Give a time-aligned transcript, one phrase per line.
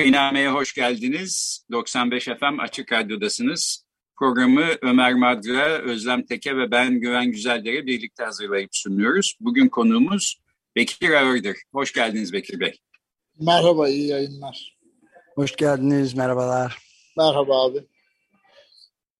[0.00, 1.64] Vakainame'ye hoş geldiniz.
[1.72, 3.84] 95 FM Açık Radyo'dasınız.
[4.18, 9.36] Programı Ömer Madra, Özlem Teke ve ben Güven Güzeldere birlikte hazırlayıp sunuyoruz.
[9.40, 10.40] Bugün konuğumuz
[10.76, 11.56] Bekir Ağır'dır.
[11.72, 12.80] Hoş geldiniz Bekir Bey.
[13.40, 14.78] Merhaba, iyi yayınlar.
[15.34, 16.78] Hoş geldiniz, merhabalar.
[17.16, 17.78] Merhaba abi.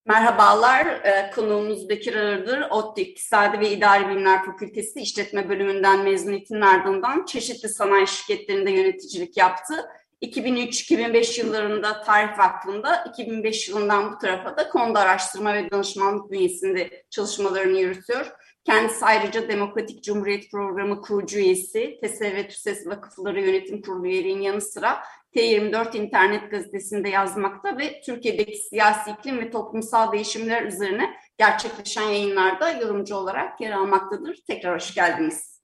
[0.07, 2.61] Merhabalar, e, konuğumuz Bekir Ağır'dır.
[2.71, 9.75] ODTÜ İktisadi ve İdari Bilimler Fakültesi İşletme Bölümünden mezuniyetinin ardından çeşitli sanayi şirketlerinde yöneticilik yaptı
[10.23, 17.79] 2003-2005 yıllarında Tarih Vakfı'nda, 2005 yılından bu tarafa da konuda araştırma ve danışmanlık bünyesinde çalışmalarını
[17.79, 18.33] yürütüyor.
[18.65, 24.61] Kendisi ayrıca Demokratik Cumhuriyet Programı kurucu üyesi, TESE ve TÜSES Vakıfları Yönetim Kurulu üyeliğinin yanı
[24.61, 25.03] sıra
[25.37, 33.17] T24 internet gazetesinde yazmakta ve Türkiye'deki siyasi iklim ve toplumsal değişimler üzerine gerçekleşen yayınlarda yorumcu
[33.17, 34.39] olarak yer almaktadır.
[34.47, 35.61] Tekrar hoş geldiniz.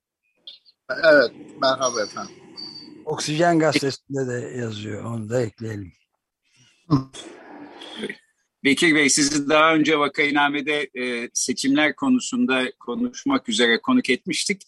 [0.91, 2.46] Evet, merhaba efendim.
[3.07, 5.05] Oksijen gazetesinde de yazıyor.
[5.05, 5.93] Onu da ekleyelim.
[8.65, 14.63] Bekir Bey sizi daha önce Vakainame'de e, seçimler konusunda konuşmak üzere konuk etmiştik.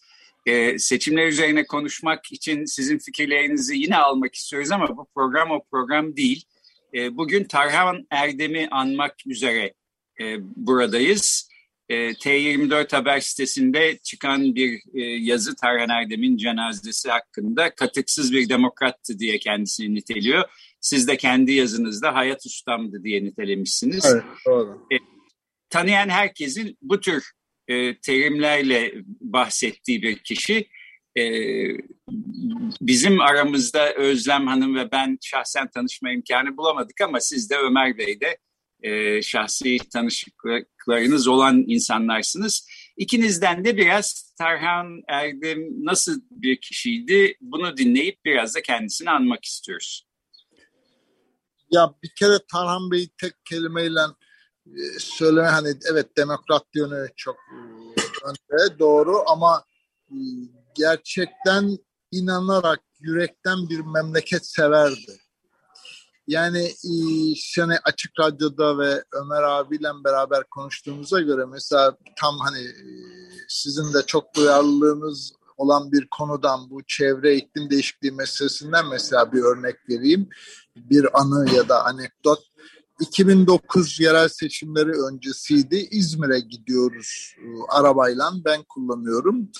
[0.45, 6.15] E, seçimler üzerine konuşmak için sizin fikirlerinizi yine almak istiyoruz ama bu program o program
[6.15, 6.45] değil.
[6.93, 9.73] E, bugün Tarhan Erdem'i anmak üzere
[10.21, 11.48] e, buradayız.
[11.89, 19.19] E, T24 haber sitesinde çıkan bir e, yazı Tarhan Erdem'in cenazesi hakkında katıksız bir demokrattı
[19.19, 20.43] diye kendisini niteliyor.
[20.81, 24.05] Siz de kendi yazınızda hayat ustamdı diye nitelemişsiniz.
[24.13, 24.87] Evet, doğru.
[24.91, 24.95] E,
[25.69, 27.31] tanıyan herkesin bu tür
[27.67, 30.67] e, terimlerle bahsettiği bir kişi.
[31.17, 31.23] E,
[32.81, 38.21] bizim aramızda Özlem Hanım ve ben şahsen tanışma imkanı bulamadık ama siz de Ömer Bey
[38.21, 38.37] de
[38.83, 42.67] e, şahsi tanışıklıklarınız olan insanlarsınız.
[42.97, 50.05] İkinizden de biraz Tarhan Erdem nasıl bir kişiydi bunu dinleyip biraz da kendisini anmak istiyoruz.
[51.71, 53.99] Ya bir kere Tarhan Bey'i tek kelimeyle
[54.65, 57.57] e, söyleme hani evet demokrat yönü çok e,
[58.27, 59.63] önde doğru ama
[60.11, 60.15] e,
[60.75, 61.77] gerçekten
[62.11, 65.19] inanarak yürekten bir memleket severdi.
[66.29, 66.71] Yani
[67.35, 72.67] seni Açık Radyo'da ve Ömer abiyle beraber konuştuğumuza göre mesela tam hani
[73.47, 79.75] sizin de çok duyarlılığınız olan bir konudan bu çevre iklim değişikliği meselesinden mesela bir örnek
[79.89, 80.29] vereyim.
[80.75, 82.39] Bir anı ya da anekdot.
[82.99, 85.87] 2009 yerel seçimleri öncesiydi.
[85.91, 87.35] İzmir'e gidiyoruz
[87.69, 88.31] arabayla.
[88.45, 89.51] Ben kullanıyorum.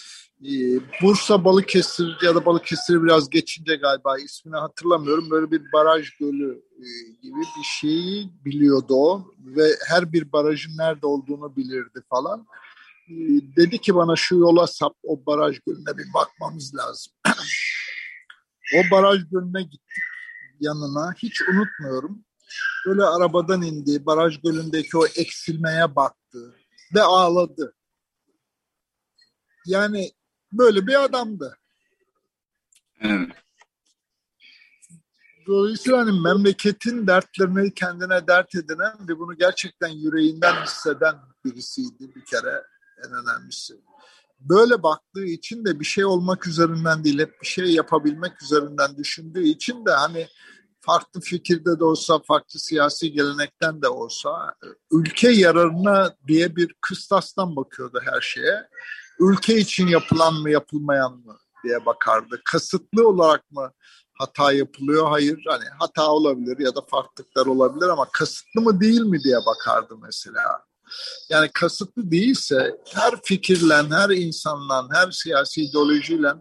[1.02, 5.30] Bursa Balıkesir ya da Balıkesir biraz geçince galiba ismini hatırlamıyorum.
[5.30, 6.64] Böyle bir baraj gölü
[7.22, 12.48] gibi bir şeyi biliyordu o ve her bir barajın nerede olduğunu bilirdi falan.
[13.56, 17.14] Dedi ki bana şu yola sap o baraj gölüne bir bakmamız lazım.
[18.78, 20.04] o baraj gölüne gittik
[20.60, 22.26] yanına hiç unutmuyorum.
[22.88, 26.56] Böyle arabadan indi, baraj gölündeki o eksilmeye baktı
[26.96, 27.76] ve ağladı.
[29.66, 30.12] Yani
[30.52, 31.58] böyle bir adamdı.
[33.02, 33.30] Evet.
[35.48, 41.16] Dolayısıyla hani memleketin dertlerini kendine dert edinen ve bunu gerçekten yüreğinden hisseden
[41.46, 42.64] birisiydi bir kere
[43.06, 43.74] en önemlisi.
[44.40, 49.44] Böyle baktığı için de bir şey olmak üzerinden değil hep bir şey yapabilmek üzerinden düşündüğü
[49.44, 50.28] için de hani
[50.80, 54.56] farklı fikirde de olsa, farklı siyasi gelenekten de olsa
[54.92, 58.68] ülke yararına diye bir kıstastan bakıyordu her şeye.
[59.20, 62.42] Ülke için yapılan mı yapılmayan mı diye bakardı.
[62.46, 63.72] Kasıtlı olarak mı
[64.14, 65.10] hata yapılıyor?
[65.10, 65.44] Hayır.
[65.48, 70.66] Hani hata olabilir ya da farklılıklar olabilir ama kasıtlı mı değil mi diye bakardı mesela.
[71.30, 76.34] Yani kasıtlı değilse her fikirle, her insanla, her siyasi ideolojiyle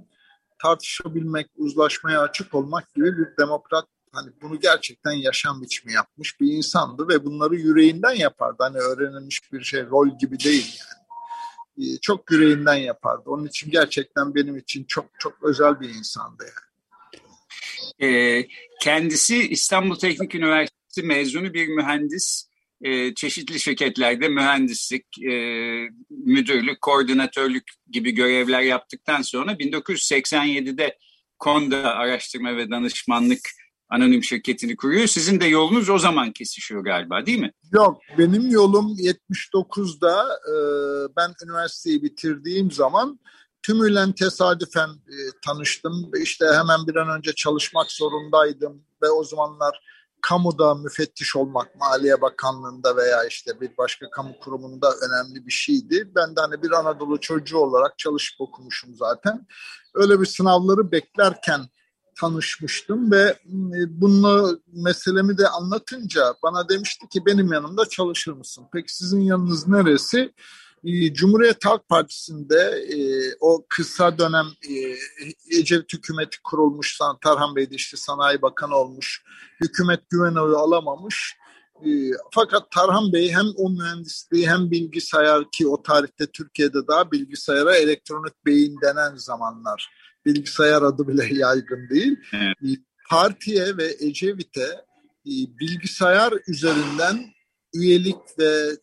[0.62, 7.08] tartışabilmek, uzlaşmaya açık olmak gibi bir demokrat hani bunu gerçekten yaşam biçimi yapmış bir insandı
[7.08, 8.56] ve bunları yüreğinden yapardı.
[8.58, 10.97] Hani öğrenilmiş bir şey rol gibi değil yani.
[11.78, 13.22] Ee, çok yüreğinden yapardı.
[13.26, 16.68] Onun için gerçekten benim için çok çok özel bir insandı yani.
[18.00, 18.48] Ee,
[18.80, 22.48] kendisi İstanbul Teknik Üniversitesi mezunu bir mühendis.
[22.80, 25.32] e, çeşitli şirketlerde mühendislik, e,
[26.10, 30.98] müdürlük, koordinatörlük gibi görevler yaptıktan sonra 1987'de
[31.38, 33.40] Konda Araştırma ve Danışmanlık
[33.88, 35.06] anonim şirketini kuruyor.
[35.06, 37.52] Sizin de yolunuz o zaman kesişiyor galiba değil mi?
[37.72, 40.54] Yok benim yolum 79'da e,
[41.16, 43.20] ben üniversiteyi bitirdiğim zaman
[43.62, 46.10] tümüyle tesadüfen e, tanıştım.
[46.22, 49.80] İşte hemen bir an önce çalışmak zorundaydım ve o zamanlar
[50.22, 56.12] kamuda müfettiş olmak Maliye Bakanlığı'nda veya işte bir başka kamu kurumunda önemli bir şeydi.
[56.14, 59.46] Ben de hani bir Anadolu çocuğu olarak çalışıp okumuşum zaten.
[59.94, 61.60] Öyle bir sınavları beklerken
[62.20, 68.64] tanışmıştım ve e, bunu meselemi de anlatınca bana demişti ki benim yanımda çalışır mısın?
[68.72, 70.32] Peki sizin yanınız neresi?
[70.84, 72.60] E, Cumhuriyet Halk Partisi'nde
[72.94, 72.98] e,
[73.40, 74.74] o kısa dönem e,
[75.58, 79.22] Ecevit hükümeti kurulmuş, Tarhan Bey de işte sanayi bakanı olmuş,
[79.60, 81.36] hükümet güven oyu alamamış.
[81.84, 81.88] E,
[82.34, 88.46] fakat Tarhan Bey hem o mühendisliği hem bilgisayar ki o tarihte Türkiye'de daha bilgisayara elektronik
[88.46, 89.90] beyin denen zamanlar.
[90.28, 92.16] Bilgisayar adı bile yaygın değil.
[92.32, 92.56] Evet.
[92.64, 92.68] E,
[93.10, 94.84] partiye ve Ecevit'e
[95.26, 97.24] e, bilgisayar üzerinden
[97.74, 98.76] üyelik ve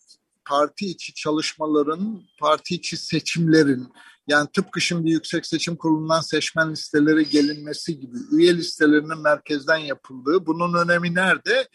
[0.45, 3.87] parti içi çalışmaların, parti içi seçimlerin
[4.27, 10.73] yani tıpkı şimdi Yüksek Seçim Kurulu'ndan seçmen listeleri gelinmesi gibi üye listelerinin merkezden yapıldığı bunun
[10.73, 11.67] önemi nerede?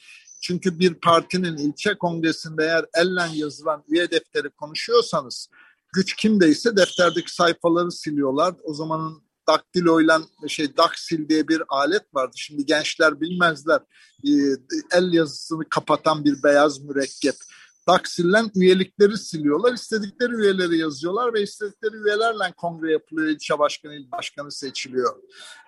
[0.43, 5.49] Çünkü bir partinin ilçe kongresinde eğer ellen yazılan üye defteri konuşuyorsanız
[5.93, 8.55] güç kimdeyse defterdeki sayfaları siliyorlar.
[8.63, 9.23] O zamanın
[9.53, 12.33] daktiloyla şey daksil diye bir alet vardı.
[12.37, 13.81] Şimdi gençler bilmezler.
[14.25, 14.31] Ee,
[14.93, 17.35] el yazısını kapatan bir beyaz mürekkep
[17.87, 19.73] taksillen üyelikleri siliyorlar.
[19.73, 23.29] İstedikleri üyeleri yazıyorlar ve istedikleri üyelerle kongre yapılıyor.
[23.29, 25.17] İlçe başkanı, il başkanı seçiliyor.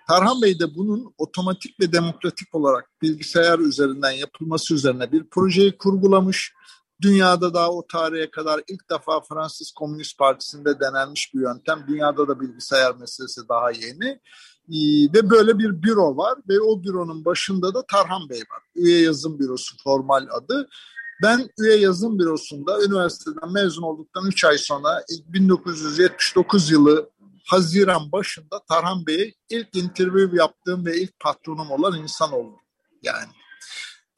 [0.09, 6.53] Tarhan Bey de bunun otomatik ve demokratik olarak bilgisayar üzerinden yapılması üzerine bir projeyi kurgulamış.
[7.03, 11.85] Dünyada daha o tarihe kadar ilk defa Fransız Komünist Partisi'nde denenmiş bir yöntem.
[11.89, 14.21] Dünyada da bilgisayar meselesi daha yeni.
[14.69, 18.63] Ee, ve böyle bir büro var ve o büronun başında da Tarhan Bey var.
[18.75, 20.69] Üye yazım bürosu formal adı.
[21.23, 27.11] Ben üye yazım bürosunda üniversiteden mezun olduktan 3 ay sonra 1979 yılı
[27.47, 32.61] Haziran başında Tarhan Bey'e ilk interview yaptığım ve ilk patronum olan insan oldum.
[33.03, 33.29] Yani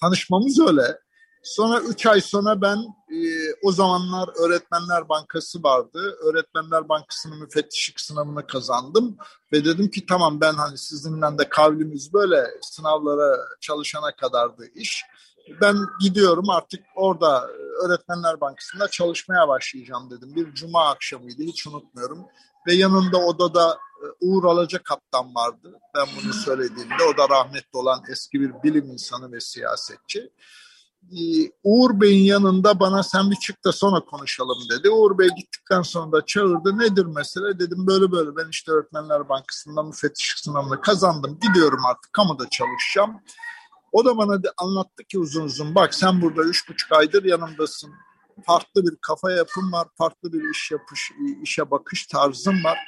[0.01, 1.04] tanışmamız öyle.
[1.45, 2.77] Sonra 3 ay sonra ben
[3.11, 3.19] e,
[3.63, 6.17] o zamanlar Öğretmenler Bankası vardı.
[6.25, 9.17] Öğretmenler Bankası'nın müfettişlik sınavını kazandım.
[9.53, 15.05] Ve dedim ki tamam ben hani sizinle de kavlimiz böyle sınavlara çalışana kadardı iş
[15.61, 17.49] ben gidiyorum artık orada
[17.85, 20.35] Öğretmenler Bankası'nda çalışmaya başlayacağım dedim.
[20.37, 22.27] Bir cuma akşamıydı hiç unutmuyorum.
[22.67, 25.81] Ve yanında odada e, Uğur Alaca Kaptan vardı.
[25.95, 30.31] Ben bunu söylediğimde o da rahmetli olan eski bir bilim insanı ve siyasetçi.
[31.13, 34.91] E, Uğur Bey'in yanında bana sen bir çık da sonra konuşalım dedi.
[34.91, 36.79] Uğur Bey gittikten sonra da çağırdı.
[36.79, 37.59] Nedir mesele?
[37.59, 41.39] Dedim böyle böyle ben işte Öğretmenler Bankası'nda müfettiş sınavını kazandım.
[41.43, 43.21] Gidiyorum artık kamuda çalışacağım.
[43.93, 47.91] O da bana de, anlattı ki uzun uzun bak sen burada üç buçuk aydır yanımdasın.
[48.47, 51.13] Farklı bir kafa yapım var, farklı bir iş yapış,
[51.43, 52.79] işe bakış tarzın var.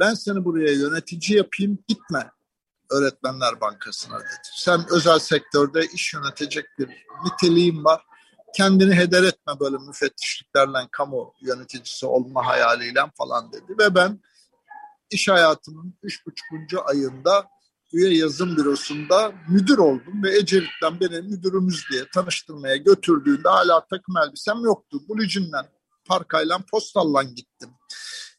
[0.00, 2.30] Ben seni buraya yönetici yapayım, gitme
[2.92, 4.48] Öğretmenler Bankası'na dedi.
[4.56, 6.88] Sen özel sektörde iş yönetecek bir
[7.24, 8.02] niteliğin var.
[8.56, 13.78] Kendini heder etme böyle müfettişliklerle kamu yöneticisi olma hayaliyle falan dedi.
[13.78, 14.20] Ve ben
[15.10, 17.48] iş hayatımın üç buçukuncu ayında
[17.92, 24.60] üye yazım bürosunda müdür oldum ve Ecevit'ten beni müdürümüz diye tanıştırmaya götürdüğünde hala takım elbisem
[24.64, 24.98] yoktu.
[25.08, 25.66] Bulucun'dan
[26.04, 27.70] parkayla postalla gittim.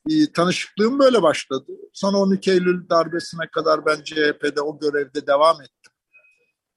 [0.10, 1.72] Ee, tanışıklığım böyle başladı.
[1.94, 5.92] Sonra 12 Eylül darbesine kadar ben CHP'de o görevde devam ettim.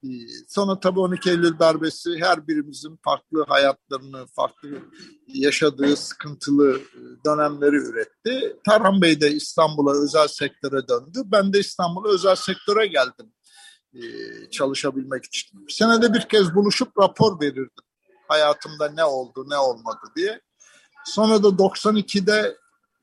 [0.05, 0.09] Ee,
[0.49, 4.69] sonra tabii 12 Eylül darbesi her birimizin farklı hayatlarını, farklı
[5.27, 8.57] yaşadığı sıkıntılı e, dönemleri üretti.
[8.65, 11.23] Tarhan Bey de İstanbul'a özel sektöre döndü.
[11.25, 13.33] Ben de İstanbul'a özel sektöre geldim
[13.95, 14.01] e,
[14.51, 15.67] çalışabilmek için.
[15.69, 17.85] Senede bir kez buluşup rapor verirdim.
[18.29, 20.41] Hayatımda ne oldu, ne olmadı diye.
[21.05, 22.57] Sonra da 92'de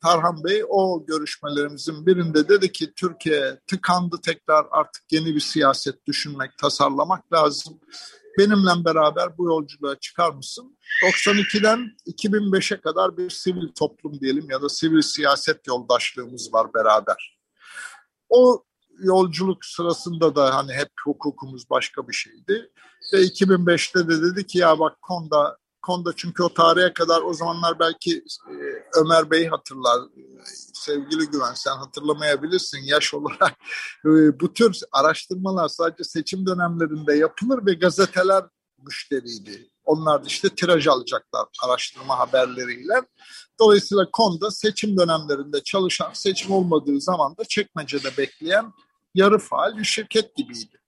[0.04, 6.58] Tarhan Bey o görüşmelerimizin birinde dedi ki Türkiye tıkandı tekrar artık yeni bir siyaset düşünmek,
[6.58, 7.80] tasarlamak lazım.
[8.38, 10.78] Benimle beraber bu yolculuğa çıkar mısın?
[11.04, 17.38] 92'den 2005'e kadar bir sivil toplum diyelim ya da sivil siyaset yoldaşlığımız var beraber.
[18.28, 18.64] O
[18.98, 22.70] yolculuk sırasında da hani hep hukukumuz başka bir şeydi.
[23.12, 27.78] Ve 2005'te de dedi ki ya bak konuda konuda çünkü o tarihe kadar o zamanlar
[27.78, 28.54] belki e,
[29.00, 30.00] Ömer Bey hatırlar.
[30.74, 33.52] Sevgili Güven sen hatırlamayabilirsin yaş olarak.
[34.04, 38.44] E, bu tür araştırmalar sadece seçim dönemlerinde yapılır ve gazeteler
[38.86, 39.68] müşteriydi.
[39.84, 42.94] Onlar da işte tiraj alacaklar araştırma haberleriyle.
[43.60, 48.72] Dolayısıyla konuda seçim dönemlerinde çalışan, seçim olmadığı zaman da çekmecede bekleyen
[49.14, 50.83] yarı faal bir şirket gibiydi.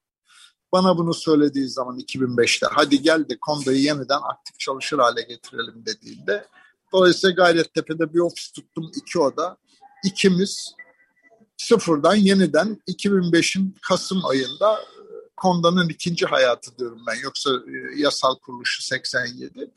[0.76, 6.46] Bana bunu söylediği zaman 2005'te hadi gel de Konda'yı yeniden aktif çalışır hale getirelim dediğinde
[6.92, 9.56] dolayısıyla Gayrettepe'de bir ofis tuttum iki oda.
[10.04, 10.74] İkimiz
[11.56, 14.80] sıfırdan yeniden 2005'in Kasım ayında
[15.36, 17.22] Konda'nın ikinci hayatı diyorum ben.
[17.22, 19.70] Yoksa e, yasal kuruluşu 87.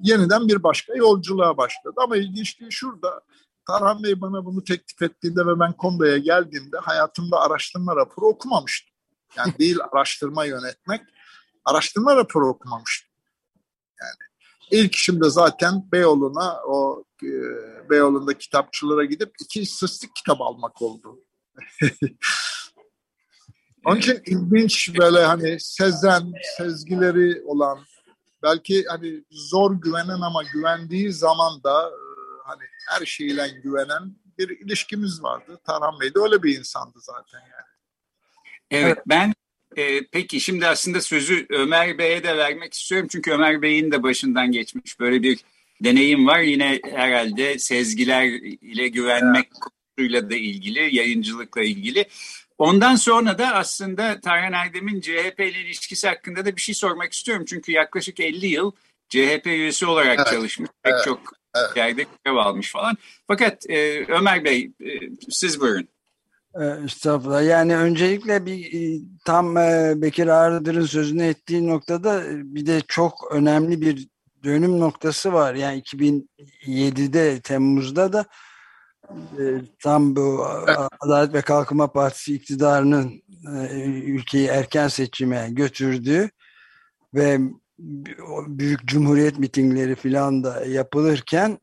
[0.00, 1.94] Yeniden bir başka yolculuğa başladı.
[1.96, 3.20] Ama ilginçliği şurada.
[3.66, 8.89] Tarhan Bey bana bunu teklif ettiğinde ve ben Konda'ya geldiğimde hayatımda araştırma raporu okumamıştım.
[9.36, 11.00] Yani değil araştırma yönetmek,
[11.64, 13.10] araştırma raporu okumamıştım.
[14.00, 14.30] Yani
[14.70, 17.30] ilk işimde zaten Beyoğlu'na o e,
[17.90, 21.24] Beyoğlu'nda kitapçılara gidip iki istatistik kitap almak oldu.
[23.84, 27.78] Onun için ilginç böyle hani sezen, sezgileri olan
[28.42, 32.00] belki hani zor güvenen ama güvendiği zaman da e,
[32.44, 35.60] hani her şeyle güvenen bir ilişkimiz vardı.
[35.66, 37.69] Tarhan Bey de öyle bir insandı zaten yani.
[38.70, 39.32] Evet, ben
[39.76, 43.08] e, peki şimdi aslında sözü Ömer Bey'e de vermek istiyorum.
[43.12, 45.38] Çünkü Ömer Bey'in de başından geçmiş böyle bir
[45.80, 46.40] deneyim var.
[46.40, 48.26] Yine herhalde sezgiler
[48.60, 49.60] ile güvenmek evet.
[49.60, 52.06] konusuyla da ilgili, yayıncılıkla ilgili.
[52.58, 57.44] Ondan sonra da aslında Tarhan Erdem'in CHP ile ilişkisi hakkında da bir şey sormak istiyorum.
[57.48, 58.72] Çünkü yaklaşık 50 yıl
[59.08, 60.28] CHP üyesi olarak evet.
[60.30, 60.70] çalışmış.
[60.82, 61.04] Pek evet.
[61.04, 61.20] çok
[61.56, 61.76] evet.
[61.76, 62.96] yerde görev almış falan.
[63.26, 64.90] Fakat e, Ömer Bey e,
[65.30, 65.88] siz buyurun.
[66.54, 67.44] E, estağfurullah.
[67.44, 73.80] Yani öncelikle bir e, tam e, Bekir Ağrıdır'ın sözünü ettiği noktada bir de çok önemli
[73.80, 74.08] bir
[74.44, 75.54] dönüm noktası var.
[75.54, 78.24] Yani 2007'de Temmuz'da da
[79.78, 80.46] tam bu
[81.00, 83.22] Adalet ve Kalkınma Partisi iktidarının
[84.04, 86.30] ülkeyi erken seçime götürdüğü
[87.14, 87.38] ve
[88.46, 91.58] büyük cumhuriyet mitingleri filan da yapılırken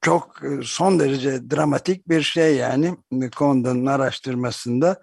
[0.00, 2.96] çok e, son derece dramatik bir şey yani
[3.36, 5.02] Konda'nın araştırmasında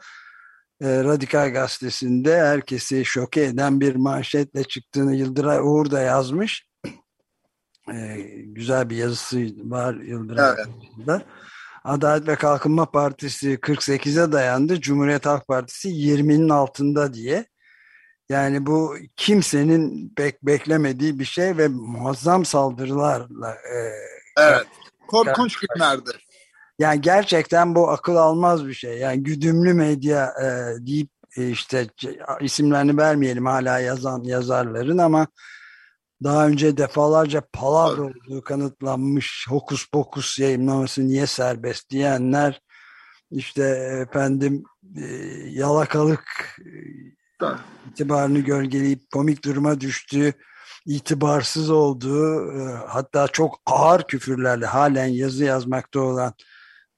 [0.82, 6.66] e, Radikal Gazetesi'nde herkesi şoke eden bir manşetle çıktığını Yıldıray Uğur da yazmış.
[7.94, 10.56] E, güzel bir yazısı var Yıldıray
[11.08, 11.22] evet.
[11.84, 14.82] Adalet ve Kalkınma Partisi 48'e dayandı.
[14.82, 17.46] Cumhuriyet Halk Partisi 20'nin altında diye.
[18.30, 23.92] Yani bu kimsenin bek beklemediği bir şey ve muazzam saldırılarla e,
[24.38, 24.66] evet.
[25.08, 26.12] Korkunç günlerdi.
[26.80, 28.98] Yani gerçekten bu akıl almaz bir şey.
[28.98, 30.46] Yani güdümlü medya e,
[30.86, 31.88] deyip e, işte
[32.42, 35.28] isimlerini vermeyelim hala yazan yazarların ama
[36.24, 42.62] daha önce defalarca palavra olduğu kanıtlanmış hokus pokus yayınlaması niye serbest diyenler
[43.32, 43.64] işte
[44.10, 44.64] efendim
[44.98, 45.06] e,
[45.50, 47.48] yalakalık e,
[47.92, 50.34] itibarını gölgeleyip komik duruma düştüğü
[50.86, 56.34] itibarsız olduğu e, hatta çok ağır küfürlerle halen yazı yazmakta olan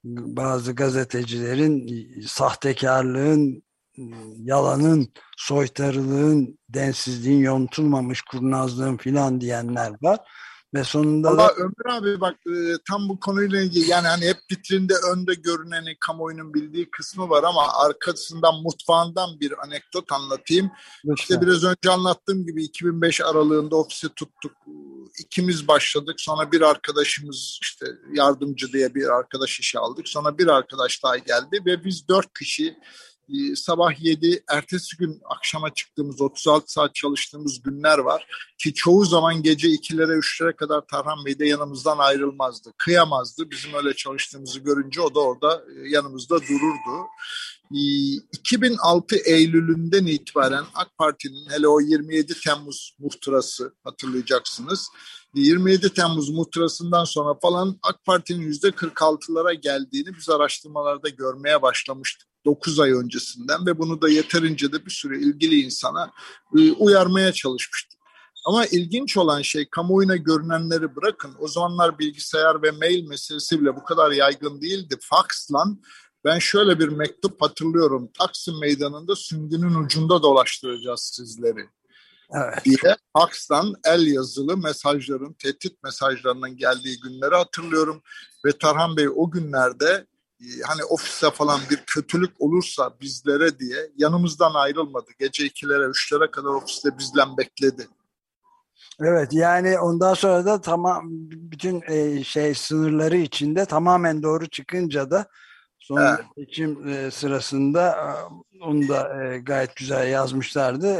[0.04, 3.62] bazı gazetecilerin e, sahtekarlığın,
[3.98, 4.02] e,
[4.36, 10.18] yalanın, soytarılığın, densizliğin, yontulmamış kurnazlığın filan diyenler var.
[10.74, 11.54] Ve sonunda Ama da...
[11.54, 16.54] Ömer abi bak e, tam bu konuyla ilgili yani hani hep vitrinde önde görüneni kamuoyunun
[16.54, 20.70] bildiği kısmı var ama arkasından mutfağından bir anekdot anlatayım.
[21.04, 21.14] Lütfen.
[21.14, 24.52] İşte biraz önce anlattığım gibi 2005 aralığında ofisi tuttuk.
[25.18, 26.20] İkimiz başladık.
[26.20, 30.08] Sonra bir arkadaşımız işte yardımcı diye bir arkadaş işe aldık.
[30.08, 32.76] Sonra bir arkadaş daha geldi ve biz dört kişi
[33.56, 38.26] sabah 7, ertesi gün akşama çıktığımız 36 saat çalıştığımız günler var.
[38.58, 42.72] Ki çoğu zaman gece 2'lere 3'lere kadar Tarhan Bey de yanımızdan ayrılmazdı.
[42.78, 43.50] Kıyamazdı.
[43.50, 47.06] Bizim öyle çalıştığımızı görünce o da orada e, yanımızda dururdu.
[47.70, 54.88] 2006 ee, Eylül'ünden itibaren AK Parti'nin hele o 27 Temmuz muhtırası hatırlayacaksınız.
[55.34, 62.28] 27 Temmuz muhtırasından sonra falan AK Parti'nin %46'lara geldiğini biz araştırmalarda görmeye başlamıştık.
[62.44, 66.10] 9 ay öncesinden ve bunu da yeterince de bir süre ilgili insana
[66.58, 67.98] e, uyarmaya çalışmıştık.
[68.46, 71.34] Ama ilginç olan şey kamuoyuna görünenleri bırakın.
[71.38, 74.96] O zamanlar bilgisayar ve mail meselesi bile bu kadar yaygın değildi.
[75.00, 75.64] Faxla
[76.24, 78.10] ben şöyle bir mektup hatırlıyorum.
[78.18, 81.68] Taksim Meydanı'nda süngünün ucunda dolaştıracağız sizleri.
[82.34, 82.64] Evet.
[82.64, 88.02] diye fakstan el yazılı mesajların, tehdit mesajlarının geldiği günleri hatırlıyorum.
[88.44, 90.06] Ve Tarhan Bey o günlerde
[90.40, 95.10] e, hani ofiste falan bir kötülük olursa bizlere diye yanımızdan ayrılmadı.
[95.18, 97.88] Gece ikilere, üçlere kadar ofiste bizden bekledi.
[99.00, 105.26] Evet yani ondan sonra da tamam bütün e, şey sınırları içinde tamamen doğru çıkınca da
[105.88, 106.20] Son evet.
[106.38, 108.08] seçim e, sırasında e,
[108.64, 110.96] onu da e, gayet güzel yazmışlardı.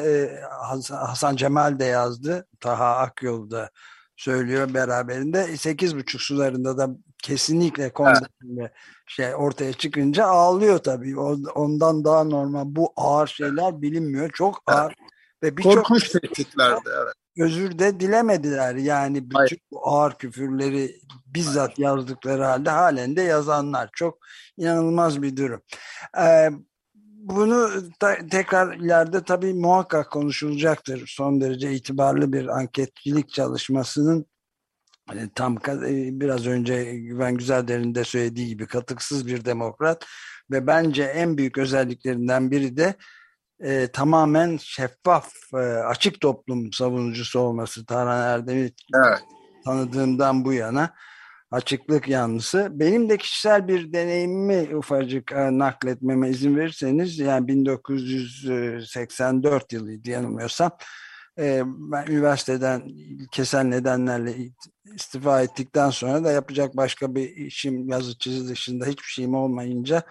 [0.90, 2.46] Hasan Cemal de yazdı.
[2.60, 3.70] Taha Akyol da
[4.16, 5.56] söylüyor beraberinde.
[5.56, 6.88] Sekiz buçuk sularında da
[7.22, 8.72] kesinlikle evet.
[9.06, 11.18] şey ortaya çıkınca ağlıyor tabii.
[11.54, 12.64] Ondan daha normal.
[12.66, 14.30] Bu ağır şeyler bilinmiyor.
[14.30, 14.94] Çok ağır.
[14.98, 15.07] Evet.
[15.42, 17.14] Ve Korkunç tehditlerdi evet.
[17.38, 18.74] Özür de dilemediler.
[18.74, 19.58] Yani bütün Hayır.
[19.70, 21.88] bu ağır küfürleri bizzat Hayır.
[21.88, 23.90] yazdıkları halde halen de yazanlar.
[23.92, 24.18] Çok
[24.56, 25.62] inanılmaz bir durum.
[26.18, 26.50] Ee,
[27.18, 27.70] bunu
[28.30, 31.06] tekrar ileride tabii muhakkak konuşulacaktır.
[31.06, 34.26] Son derece itibarlı bir anketçilik çalışmasının
[35.08, 40.04] hani tam e, biraz önce Güven Güzelder'in de söylediği gibi katıksız bir demokrat
[40.50, 42.94] ve bence en büyük özelliklerinden biri de
[43.60, 49.18] e, tamamen şeffaf, e, açık toplum savunucusu olması Tarhan Erdem'i evet.
[49.64, 50.94] tanıdığımdan bu yana
[51.50, 52.68] açıklık yanlısı.
[52.70, 60.72] Benim de kişisel bir deneyimimi ufacık e, nakletmeme izin verirseniz yani 1984 yılıydı yanılmıyorsam
[61.38, 62.90] e, ben üniversiteden
[63.32, 64.34] kesen nedenlerle
[64.94, 70.02] istifa ettikten sonra da yapacak başka bir işim yazı çizi dışında hiçbir şeyim olmayınca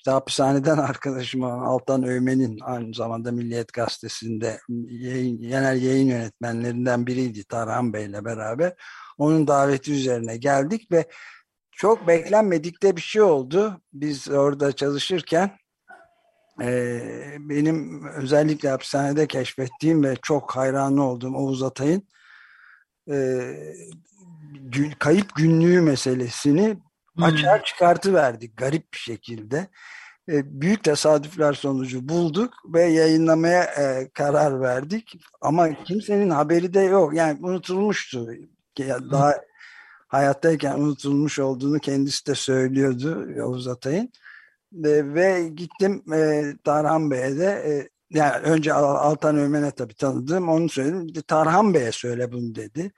[0.00, 7.92] işte hapishaneden arkadaşım Altan Övmen'in aynı zamanda Milliyet Gazetesi'nde yayın, genel yayın yönetmenlerinden biriydi Tarhan
[7.92, 8.74] Bey'le beraber.
[9.18, 11.08] Onun daveti üzerine geldik ve
[11.72, 13.80] çok beklenmedik de bir şey oldu.
[13.92, 15.58] Biz orada çalışırken
[16.62, 17.00] e,
[17.38, 22.08] benim özellikle hapishanede keşfettiğim ve çok hayranı olduğum Oğuz Atay'ın
[23.10, 23.50] e,
[24.98, 26.76] kayıp günlüğü meselesini
[27.14, 27.24] hmm.
[27.24, 29.68] açığa çıkartıverdik garip bir şekilde.
[30.28, 35.16] E, büyük tesadüfler sonucu bulduk ve yayınlamaya e, karar verdik.
[35.40, 37.14] Ama kimsenin haberi de yok.
[37.14, 38.28] Yani unutulmuştu.
[39.10, 39.34] Daha
[40.08, 44.12] hayattayken unutulmuş olduğunu kendisi de söylüyordu Yavuz Atay'ın.
[44.84, 50.48] E, ve gittim e, Tarhan Bey'e de e, yani önce Altan Ömen'e tabii tanıdım.
[50.48, 51.22] Onu söyledim.
[51.26, 52.92] Tarhan Bey'e söyle bunu dedi.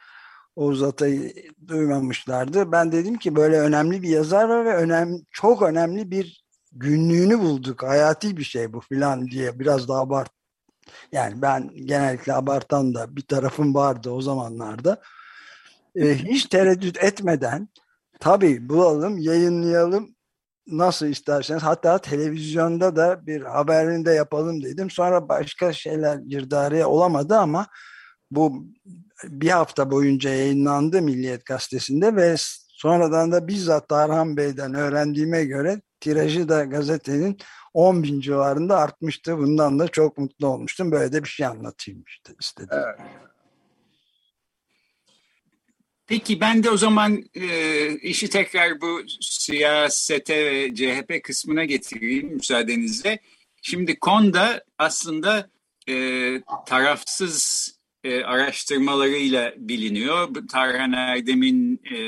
[0.56, 1.32] Oğuz Atay'ı
[1.66, 2.72] duymamışlardı.
[2.72, 7.82] Ben dedim ki böyle önemli bir yazar var ve önemli, çok önemli bir günlüğünü bulduk.
[7.82, 10.30] Hayati bir şey bu filan diye biraz da abart.
[11.12, 15.00] Yani ben genellikle abartan da bir tarafım vardı o zamanlarda.
[15.96, 17.68] Ee, hiç tereddüt etmeden
[18.20, 20.14] tabii bulalım, yayınlayalım
[20.66, 24.90] nasıl isterseniz hatta televizyonda da bir haberini de yapalım dedim.
[24.90, 27.66] Sonra başka şeyler girdariye olamadı ama
[28.34, 28.66] bu
[29.24, 32.34] bir hafta boyunca yayınlandı Milliyet Gazetesi'nde ve
[32.68, 37.38] sonradan da bizzat Tarhan Bey'den öğrendiğime göre tirajı da gazetenin
[37.74, 39.38] 10 bin civarında artmıştı.
[39.38, 40.92] Bundan da çok mutlu olmuştum.
[40.92, 42.68] Böyle de bir şey anlatayım işte istedim.
[42.72, 43.00] Evet.
[46.06, 53.18] Peki ben de o zaman e, işi tekrar bu siyasete ve CHP kısmına getireyim müsaadenizle.
[53.62, 55.50] Şimdi KON'da aslında
[55.88, 55.94] e,
[56.66, 57.68] tarafsız
[58.04, 60.28] e, araştırmalarıyla biliniyor.
[60.50, 61.98] Tarhan Erdem'in e,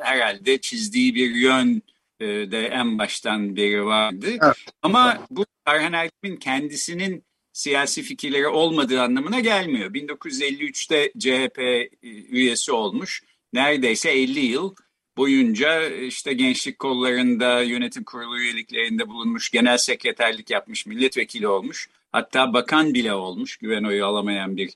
[0.00, 1.82] herhalde çizdiği bir yön
[2.20, 4.26] e, de en baştan beri vardı.
[4.30, 4.56] Evet.
[4.82, 9.94] Ama bu Tarhan Erdem'in kendisinin siyasi fikirleri olmadığı anlamına gelmiyor.
[9.94, 11.88] 1953'te CHP e,
[12.28, 13.22] üyesi olmuş.
[13.52, 14.74] Neredeyse 50 yıl
[15.16, 21.88] boyunca işte gençlik kollarında, yönetim kurulu üyeliklerinde bulunmuş, genel sekreterlik yapmış, milletvekili olmuş.
[22.12, 24.70] Hatta bakan bile olmuş güven oyu alamayan bir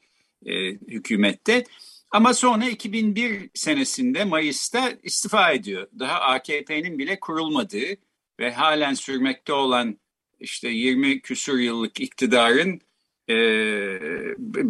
[0.46, 1.64] e, hükümette.
[2.11, 5.87] Ama sonra 2001 senesinde Mayıs'ta istifa ediyor.
[5.98, 7.96] Daha AKP'nin bile kurulmadığı
[8.40, 9.98] ve halen sürmekte olan
[10.40, 12.80] işte 20 küsur yıllık iktidarın
[13.28, 13.37] e,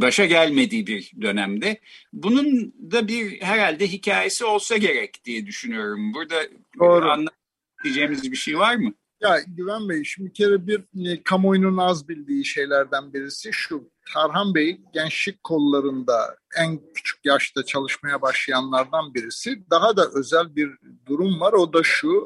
[0.00, 1.80] başa gelmediği bir dönemde.
[2.12, 6.14] Bunun da bir herhalde hikayesi olsa gerek diye düşünüyorum.
[6.14, 6.36] Burada
[6.80, 8.94] anlatacağımız bir şey var mı?
[9.20, 13.90] Ya Güven Bey şimdi bir kere bir kamuoyunun az bildiği şeylerden birisi şu.
[14.12, 19.70] Tarhan Bey gençlik kollarında en küçük yaşta çalışmaya başlayanlardan birisi.
[19.70, 20.70] Daha da özel bir
[21.06, 21.52] durum var.
[21.52, 22.24] O da şu.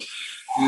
[0.62, 0.64] E,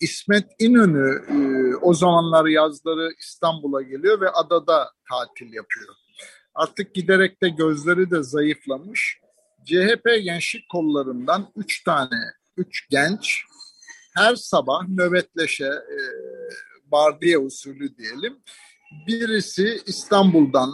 [0.00, 5.94] İsmet İnönü e, o zamanlar yazları İstanbul'a geliyor ve adada tatil yapıyor.
[6.54, 9.20] Artık giderek de gözleri de zayıflamış.
[9.64, 13.44] CHP gençlik kollarından üç tane, üç genç
[14.14, 15.98] her sabah nöbetleşe e,
[16.84, 18.38] bardiye usulü diyelim.
[18.90, 20.70] Birisi İstanbul'dan,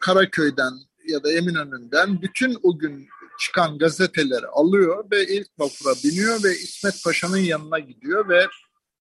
[0.00, 0.72] Karaköy'den
[1.08, 3.08] ya da Eminönü'nden bütün o gün
[3.40, 8.46] çıkan gazeteleri alıyor ve ilk vapura biniyor ve İsmet Paşa'nın yanına gidiyor ve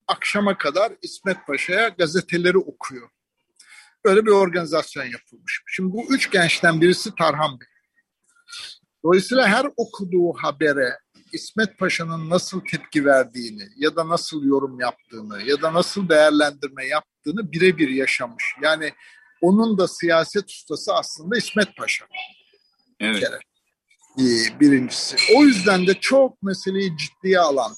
[0.07, 3.09] akşama kadar İsmet Paşa'ya gazeteleri okuyor.
[4.05, 5.61] Böyle bir organizasyon yapılmış.
[5.67, 7.67] Şimdi bu üç gençten birisi Tarhan Bey.
[9.03, 10.99] Dolayısıyla her okuduğu habere
[11.33, 17.16] İsmet Paşa'nın nasıl tepki verdiğini ya da nasıl yorum yaptığını ya da nasıl değerlendirme yaptığını
[17.51, 18.43] birebir yaşamış.
[18.63, 18.91] Yani
[19.41, 22.05] onun da siyaset ustası aslında İsmet Paşa.
[22.99, 23.23] Evet.
[24.17, 25.15] Bir birincisi.
[25.35, 27.75] O yüzden de çok meseleyi ciddiye alan,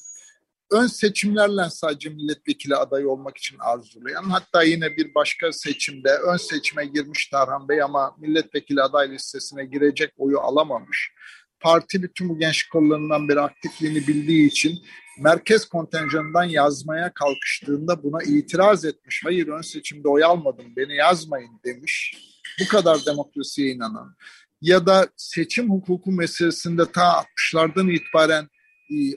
[0.72, 6.86] ön seçimlerle sadece milletvekili adayı olmak için arzulayan, hatta yine bir başka seçimde ön seçime
[6.86, 11.12] girmiş Tarhan Bey ama milletvekili aday listesine girecek oyu alamamış.
[11.60, 14.80] Parti bütün bu genç kollarından beri aktifliğini bildiği için
[15.20, 19.22] merkez kontenjanından yazmaya kalkıştığında buna itiraz etmiş.
[19.26, 22.16] Hayır ön seçimde oy almadım beni yazmayın demiş.
[22.62, 24.16] Bu kadar demokrasiye inanan
[24.62, 28.48] ya da seçim hukuku meselesinde ta 60'lardan itibaren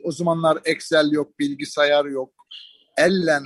[0.02, 2.34] o zamanlar Excel yok, bilgisayar yok.
[2.98, 3.44] Ellen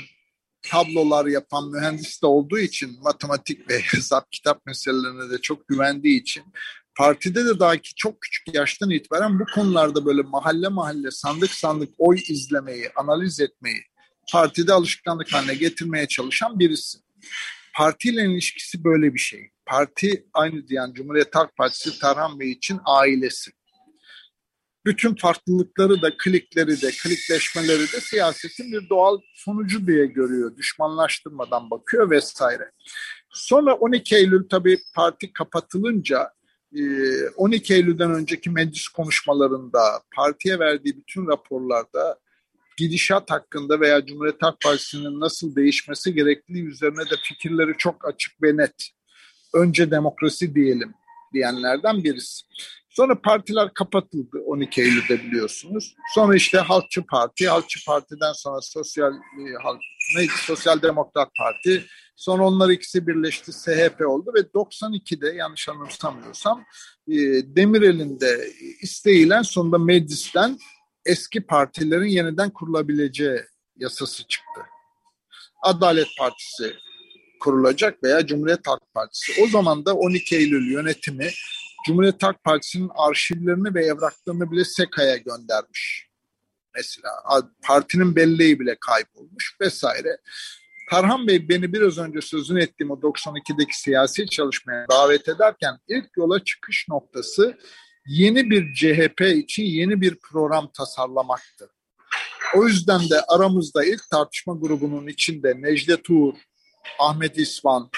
[0.63, 6.45] tablolar yapan mühendis de olduğu için matematik ve hesap kitap meselelerine de çok güvendiği için
[6.97, 11.95] partide de daha ki çok küçük yaştan itibaren bu konularda böyle mahalle mahalle sandık sandık
[11.99, 13.83] oy izlemeyi, analiz etmeyi
[14.33, 16.99] partide alışkanlık haline getirmeye çalışan birisi.
[17.75, 19.51] Partiyle ilişkisi böyle bir şey.
[19.67, 23.51] Parti aynı yani Cumhuriyet Halk Partisi Tarhan Bey için ailesi
[24.87, 30.57] bütün farklılıkları da, klikleri de, klikleşmeleri de siyasetin bir doğal sonucu diye görüyor.
[30.57, 32.71] Düşmanlaştırmadan bakıyor vesaire.
[33.31, 36.31] Sonra 12 Eylül tabii parti kapatılınca
[37.37, 42.19] 12 e, Eylül'den önceki meclis konuşmalarında partiye verdiği bütün raporlarda
[42.77, 48.57] gidişat hakkında veya Cumhuriyet Halk Partisi'nin nasıl değişmesi gerektiği üzerine de fikirleri çok açık ve
[48.57, 48.91] net.
[49.55, 50.95] Önce demokrasi diyelim
[51.35, 52.47] diyenlerden birisi.
[52.97, 55.95] Sonra partiler kapatıldı 12 Eylül'de biliyorsunuz.
[56.15, 59.81] Sonra işte Halkçı Parti, Halkçı Parti'den sonra Sosyal e, Halk,
[60.17, 60.33] neydi?
[60.37, 61.85] Sosyal Demokrat Parti.
[62.17, 66.65] Sonra onlar ikisi birleşti, SHP oldu ve 92'de yanlış anımsamıyorsam
[67.09, 67.15] e,
[67.57, 68.51] Demirel'in de
[68.81, 70.59] isteğiyle sonunda meclisten
[71.07, 73.41] eski partilerin yeniden kurulabileceği
[73.77, 74.61] yasası çıktı.
[75.63, 76.77] Adalet Partisi
[77.41, 79.43] kurulacak veya Cumhuriyet Halk Partisi.
[79.43, 81.31] O zaman da 12 Eylül yönetimi
[81.87, 86.07] Cumhuriyet Halk Partisi'nin arşivlerini ve evraklarını bile SEKA'ya göndermiş.
[86.75, 87.13] Mesela
[87.63, 90.19] partinin belleği bile kaybolmuş vesaire.
[90.91, 96.45] Tarhan Bey beni biraz önce sözünü ettiğim o 92'deki siyasi çalışmaya davet ederken ilk yola
[96.45, 97.59] çıkış noktası
[98.07, 101.71] yeni bir CHP için yeni bir program tasarlamaktı.
[102.57, 106.35] O yüzden de aramızda ilk tartışma grubunun içinde Necdet Uğur,
[106.99, 107.91] Ahmet İsvan,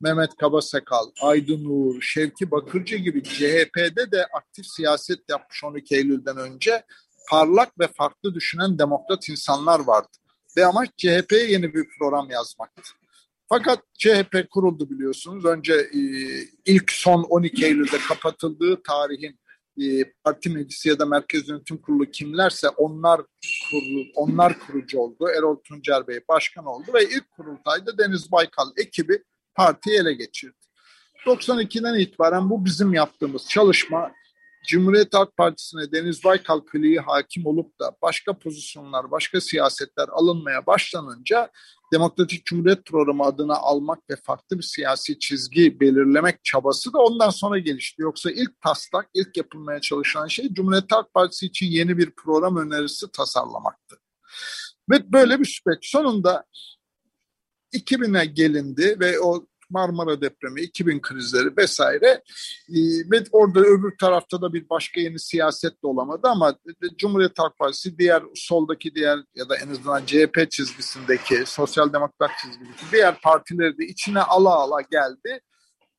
[0.00, 6.84] Mehmet Kabasakal, Aydın Uğur, Şevki Bakırcı gibi CHP'de de aktif siyaset yapmış 12 Eylül'den önce
[7.30, 10.21] parlak ve farklı düşünen demokrat insanlar vardı.
[10.56, 12.92] Ve amaç CHP'ye yeni bir program yazmaktı.
[13.48, 15.44] Fakat CHP kuruldu biliyorsunuz.
[15.44, 16.00] Önce e,
[16.66, 19.40] ilk son 12 Eylül'de kapatıldığı tarihin
[19.80, 23.20] e, parti meclisi ya da merkez yönetim kurulu kimlerse onlar
[23.70, 25.28] kurulu, onlar kurucu oldu.
[25.38, 29.22] Erol Tuncer Bey başkan oldu ve ilk kurultayda Deniz Baykal ekibi
[29.54, 30.56] partiyi ele geçirdi.
[31.26, 34.12] 92'den itibaren bu bizim yaptığımız çalışma
[34.66, 41.50] Cumhuriyet Halk Partisi'ne Deniz Baykal kliği hakim olup da başka pozisyonlar, başka siyasetler alınmaya başlanınca
[41.92, 47.58] Demokratik Cumhuriyet Programı adına almak ve farklı bir siyasi çizgi belirlemek çabası da ondan sonra
[47.58, 48.02] gelişti.
[48.02, 53.06] Yoksa ilk taslak, ilk yapılmaya çalışılan şey Cumhuriyet Halk Partisi için yeni bir program önerisi
[53.12, 53.96] tasarlamaktı.
[54.90, 55.90] Ve böyle bir süreç.
[55.90, 56.44] Sonunda
[57.72, 62.22] 2000'e gelindi ve o Marmara depremi, 2000 krizleri vesaire.
[62.68, 62.74] Ee,
[63.10, 66.58] ve orada öbür tarafta da bir başka yeni siyaset de olamadı ama
[66.98, 72.84] Cumhuriyet Halk Partisi diğer soldaki diğer ya da en azından CHP çizgisindeki sosyal demokrat çizgideki
[72.92, 75.40] diğer partileri de içine ala ala geldi.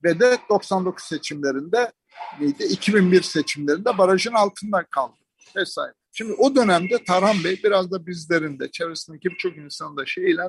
[0.03, 1.91] Ve de 99 seçimlerinde
[2.39, 5.13] neydi 2001 seçimlerinde barajın altında kaldı
[5.55, 5.93] vesaire.
[6.12, 10.41] Şimdi o dönemde Tarhan Bey biraz da bizlerin de çevresindeki birçok insanın da şeyle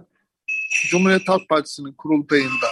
[0.90, 2.66] Cumhuriyet Halk Partisi'nin kurultayında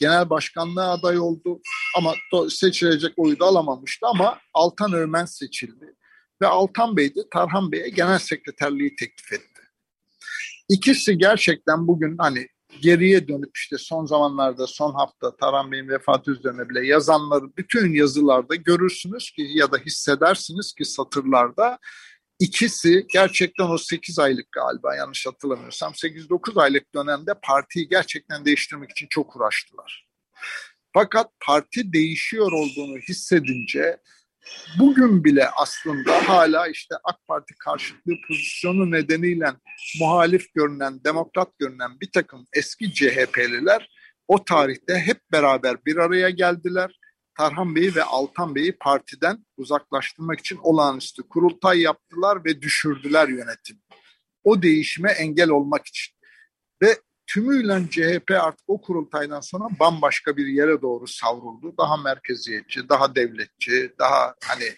[0.00, 1.60] genel başkanlığa aday oldu
[1.96, 2.14] ama
[2.48, 5.96] seçilecek oyu da alamamıştı ama Altan Öğmen seçildi.
[6.42, 9.62] Ve Altan Bey de Tarhan Bey'e genel sekreterliği teklif etti.
[10.68, 12.48] İkisi gerçekten bugün hani
[12.80, 18.54] geriye dönüp işte son zamanlarda son hafta Tarhan Bey'in vefatı üzerine bile yazanları bütün yazılarda
[18.54, 21.78] görürsünüz ki ya da hissedersiniz ki satırlarda
[22.40, 29.06] İkisi gerçekten o 8 aylık galiba yanlış hatırlamıyorsam 8-9 aylık dönemde partiyi gerçekten değiştirmek için
[29.10, 30.08] çok uğraştılar.
[30.94, 34.00] Fakat parti değişiyor olduğunu hissedince
[34.78, 39.52] bugün bile aslında hala işte AK Parti karşıtlığı pozisyonu nedeniyle
[40.00, 43.90] muhalif görünen, demokrat görünen bir takım eski CHP'liler
[44.28, 46.99] o tarihte hep beraber bir araya geldiler
[47.40, 53.82] Tarhan Bey'i ve Altan Bey'i partiden uzaklaştırmak için olağanüstü kurultay yaptılar ve düşürdüler yönetim.
[54.44, 56.14] O değişime engel olmak için.
[56.82, 61.74] Ve tümüyle CHP artık o kurultaydan sonra bambaşka bir yere doğru savruldu.
[61.78, 64.74] Daha merkeziyetçi, daha devletçi, daha hani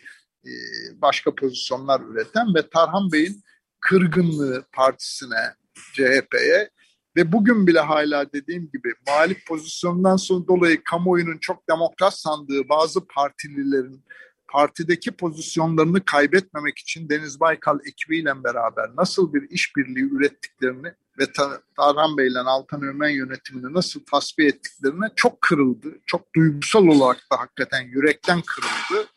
[0.47, 0.53] e,
[0.95, 3.43] başka pozisyonlar üreten ve Tarhan Bey'in
[3.81, 5.55] kırgınlığı partisine,
[5.95, 6.71] CHP'ye
[7.17, 13.07] ve bugün bile hala dediğim gibi muhalif pozisyondan sonra dolayı kamuoyunun çok demokrat sandığı bazı
[13.07, 14.05] partililerin
[14.49, 21.25] partideki pozisyonlarını kaybetmemek için Deniz Baykal ekibiyle beraber nasıl bir işbirliği ürettiklerini ve
[21.77, 25.89] Tarhan Bey ile Altan Ömen yönetimini nasıl tasfiye ettiklerine çok kırıldı.
[26.07, 29.09] Çok duygusal olarak da hakikaten yürekten kırıldı.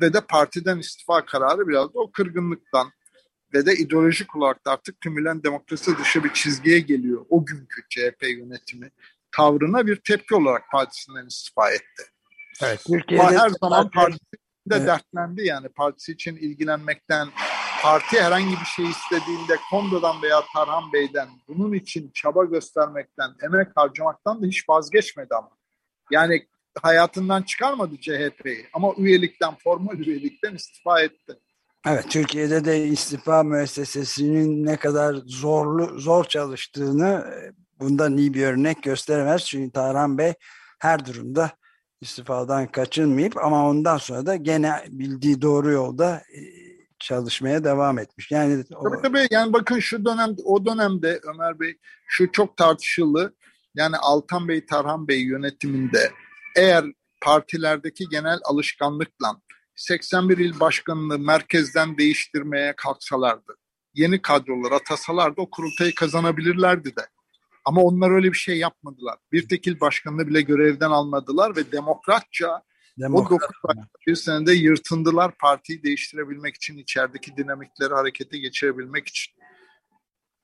[0.00, 2.90] Ve de partiden istifa kararı biraz da o kırgınlıktan
[3.54, 7.26] ve de ideolojik olarak da artık tümülen demokrasi dışı bir çizgiye geliyor.
[7.28, 8.90] O günkü CHP yönetimi
[9.36, 12.02] tavrına bir tepki olarak partisinden istifa etti.
[12.62, 14.24] Evet, Türkiye'de her zaman partisi
[14.70, 14.86] de evet.
[14.86, 17.28] dertlendi yani partisi için ilgilenmekten,
[17.82, 24.42] parti herhangi bir şey istediğinde Kondo'dan veya Tarhan Bey'den bunun için çaba göstermekten, emek harcamaktan
[24.42, 25.50] da hiç vazgeçmedi ama.
[26.10, 26.46] Yani
[26.82, 31.38] hayatından çıkarmadı CHP'yi ama üyelikten, formal üyelikten istifa etti.
[31.86, 38.82] Evet, Türkiye'de de istifa müessesesinin ne kadar zorlu zor çalıştığını e, bundan iyi bir örnek
[38.82, 39.44] gösteremez.
[39.44, 40.32] Çünkü Tarhan Bey
[40.78, 41.50] her durumda
[42.00, 46.40] istifadan kaçınmayıp ama ondan sonra da gene bildiği doğru yolda e,
[46.98, 48.30] çalışmaya devam etmiş.
[48.30, 48.84] Yani o...
[48.84, 53.34] tabii tabii yani bakın şu dönem o dönemde Ömer Bey şu çok tartışılı
[53.74, 56.12] yani Altan Bey Tarhan Bey yönetiminde
[56.56, 56.84] eğer
[57.20, 59.36] partilerdeki genel alışkanlıkla
[59.76, 63.56] 81 il başkanını merkezden değiştirmeye kalksalardı,
[63.94, 67.06] yeni kadrolar atasalardı o kurultayı kazanabilirlerdi de.
[67.64, 69.18] Ama onlar öyle bir şey yapmadılar.
[69.32, 72.62] Bir tekil başkanını bile görevden almadılar ve demokratça
[72.98, 73.32] Demokrat.
[73.32, 73.56] o dokuz
[74.06, 79.34] bir senede yırtındılar partiyi değiştirebilmek için, içerideki dinamikleri harekete geçirebilmek için.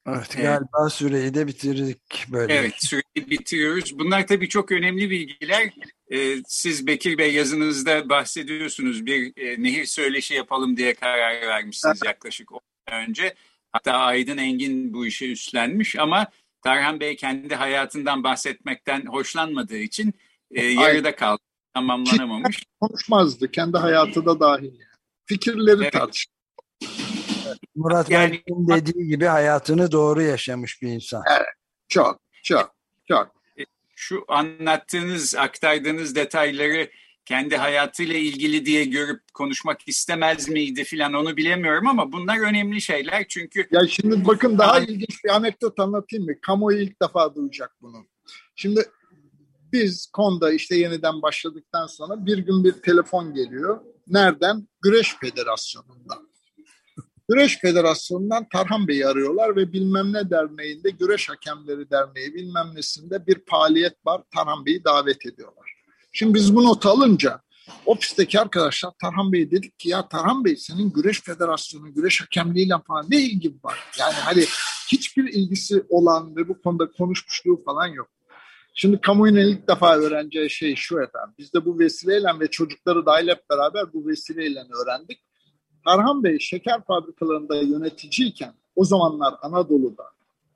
[0.06, 2.54] Evet, galiba süreyi de bitirdik böyle.
[2.54, 3.98] Evet, süreyi bitiriyoruz.
[3.98, 5.72] Bunlar tabii çok önemli bilgiler.
[6.12, 9.06] Ee, siz Bekir Bey yazınızda bahsediyorsunuz.
[9.06, 12.60] Bir e, nehir söyleşi yapalım diye karar vermişsiniz yaklaşık 10
[12.92, 13.34] önce.
[13.72, 16.26] Hatta Aydın Engin bu işi üstlenmiş ama
[16.62, 20.14] Tarhan Bey kendi hayatından bahsetmekten hoşlanmadığı için
[20.50, 21.40] e, yarıda kaldı.
[21.74, 22.64] Tamamlanamamış.
[22.80, 23.50] Konuşmazdı.
[23.50, 24.70] Kendi hayatı da dahil.
[25.26, 25.92] Fikirleri evet.
[25.92, 26.39] tartıştı.
[27.80, 31.22] Murat yani, Bey'in dediği gibi hayatını doğru yaşamış bir insan.
[31.36, 31.48] Evet.
[31.88, 32.74] Çok, çok,
[33.08, 33.32] çok.
[33.58, 33.62] E,
[33.96, 36.90] şu anlattığınız, aktardığınız detayları
[37.24, 43.24] kendi hayatıyla ilgili diye görüp konuşmak istemez miydi filan onu bilemiyorum ama bunlar önemli şeyler
[43.28, 43.68] çünkü...
[43.70, 46.32] Ya şimdi bakın daha ilginç bir anekdot anlatayım mı?
[46.42, 48.06] Kamuoyu ilk defa duyacak bunu.
[48.56, 48.84] Şimdi
[49.72, 53.80] biz Konda işte yeniden başladıktan sonra bir gün bir telefon geliyor.
[54.06, 54.68] Nereden?
[54.82, 56.29] Güreş Federasyonu'ndan.
[57.30, 63.40] Güreş Federasyonu'ndan Tarhan Bey'i arıyorlar ve bilmem ne derneğinde Güreş Hakemleri Derneği bilmem nesinde bir
[63.46, 64.22] faaliyet var.
[64.34, 65.74] Tarhan Bey'i davet ediyorlar.
[66.12, 67.40] Şimdi biz bu notu alınca
[67.86, 73.06] ofisteki arkadaşlar Tarhan Bey dedik ki ya Tarhan Bey senin güreş federasyonu, güreş hakemliğiyle falan
[73.10, 73.78] ne ilgin var?
[73.98, 74.44] Yani hani
[74.92, 78.08] hiçbir ilgisi olan ve bu konuda konuşmuşluğu falan yok.
[78.74, 81.34] Şimdi kamuoyunun ilk defa öğreneceği şey şu efendim.
[81.38, 85.29] Biz de bu vesileyle ve çocukları dahil hep beraber bu vesileyle öğrendik.
[85.84, 90.04] Tarhan Bey şeker fabrikalarında yöneticiyken o zamanlar Anadolu'da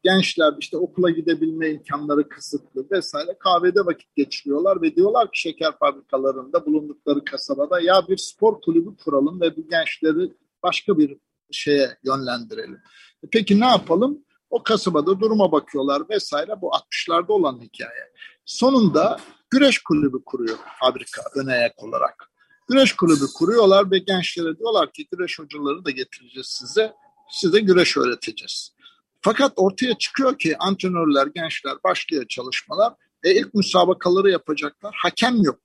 [0.04, 6.66] gençler işte okula gidebilme imkanları kısıtlı vesaire kahvede vakit geçiriyorlar ve diyorlar ki şeker fabrikalarında
[6.66, 10.32] bulundukları kasabada ya bir spor kulübü kuralım ve bu gençleri
[10.62, 11.16] başka bir
[11.50, 12.80] şeye yönlendirelim.
[13.24, 14.24] E peki ne yapalım?
[14.50, 18.12] O kasabada duruma bakıyorlar vesaire bu 60'larda olan hikaye.
[18.44, 19.16] Sonunda
[19.50, 22.30] güreş kulübü kuruyor fabrika ön ayak olarak.
[22.68, 26.92] Güreş kulübü kuruyorlar ve gençlere diyorlar ki güreş hocaları da getireceğiz size.
[27.30, 28.74] Size güreş öğreteceğiz.
[29.20, 32.92] Fakat ortaya çıkıyor ki antrenörler, gençler başlıyor çalışmalar.
[33.22, 34.94] E ilk müsabakaları yapacaklar.
[35.02, 35.60] Hakem yok.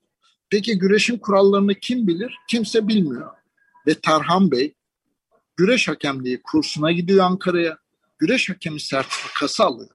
[0.50, 2.36] Peki güreşin kurallarını kim bilir?
[2.48, 3.32] Kimse bilmiyor.
[3.88, 4.74] Ve Tarhan Bey
[5.58, 7.78] güreş hakemliği kursuna gidiyor Ankara'ya.
[8.20, 9.90] Güreş hakemi sertifikası alıyor.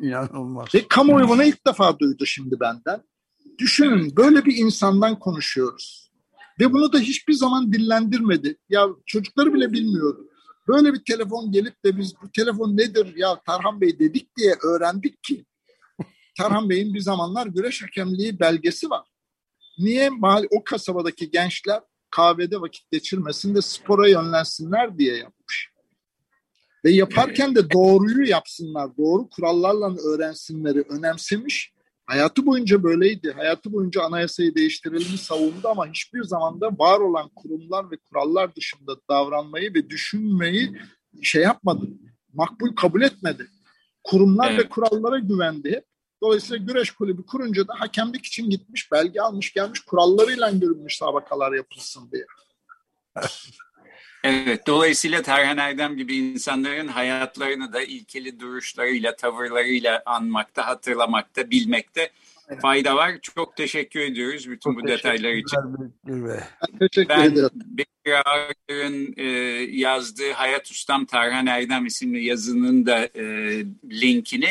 [0.00, 0.74] İnanılmaz.
[0.74, 3.02] Ve kamuoyu bunu ilk defa duydu şimdi benden.
[3.58, 6.07] Düşünün böyle bir insandan konuşuyoruz.
[6.60, 8.56] Ve bunu da hiçbir zaman dillendirmedi.
[8.68, 10.28] Ya çocukları bile bilmiyordu.
[10.68, 15.22] Böyle bir telefon gelip de biz bu telefon nedir ya Tarhan Bey dedik diye öğrendik
[15.22, 15.44] ki
[16.38, 19.06] Tarhan Bey'in bir zamanlar güreş hakemliği belgesi var.
[19.78, 20.10] Niye
[20.50, 25.68] o kasabadaki gençler kahvede vakit geçirmesin de spora yönlensinler diye yapmış.
[26.84, 31.72] Ve yaparken de doğruyu yapsınlar, doğru kurallarla öğrensinleri önemsemiş
[32.08, 33.32] Hayatı boyunca böyleydi.
[33.32, 38.96] Hayatı boyunca anayasayı değiştirelim savundu ama hiçbir zaman da var olan kurumlar ve kurallar dışında
[39.10, 40.80] davranmayı ve düşünmeyi
[41.22, 41.86] şey yapmadı.
[42.32, 43.46] Makbul kabul etmedi.
[44.04, 44.64] Kurumlar evet.
[44.64, 45.84] ve kurallara güvendi hep.
[46.22, 52.10] Dolayısıyla güreş kulübü kurunca da hakemlik için gitmiş, belge almış, gelmiş kurallarıyla görünmüş sabakalar yapılsın
[52.12, 52.26] diye.
[54.24, 62.10] Evet, dolayısıyla Tarhan Erdem gibi insanların hayatlarını da ilkeli duruşlarıyla, tavırlarıyla anmakta, hatırlamakta, bilmekte
[62.48, 62.62] evet.
[62.62, 63.18] fayda var.
[63.22, 65.58] Çok teşekkür ediyoruz bütün Çok bu detaylar için.
[66.06, 67.50] Ben teşekkür ben ederim.
[67.54, 69.24] Bekir Ağır'ın e,
[69.70, 73.24] yazdığı Hayat Ustam Tarhan Erdem isimli yazının da e,
[73.90, 74.48] linkini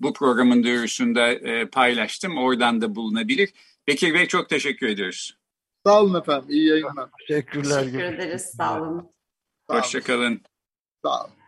[0.00, 2.38] bu programın duyurusunda e, paylaştım.
[2.38, 3.50] Oradan da bulunabilir.
[3.86, 5.39] Bekir Bey çok teşekkür ediyoruz.
[5.86, 6.50] Sağ olun efendim.
[6.50, 7.10] İyi yayınlar.
[7.18, 7.78] Teşekkürler.
[7.78, 8.42] Teşekkür ederiz.
[8.56, 9.12] Sağ olun.
[9.70, 10.42] Hoşçakalın.
[11.04, 11.39] Sağ olun.